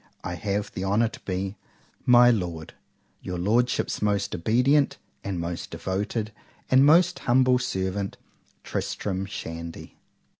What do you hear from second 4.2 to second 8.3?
obedient, and most devoted, and most humble servant,